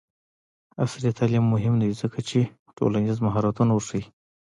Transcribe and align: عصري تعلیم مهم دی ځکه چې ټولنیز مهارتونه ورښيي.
عصري 0.83 1.09
تعلیم 1.19 1.45
مهم 1.53 1.73
دی 1.81 1.89
ځکه 2.01 2.19
چې 2.29 2.39
ټولنیز 2.77 3.17
مهارتونه 3.25 3.71
ورښيي. 3.73 4.03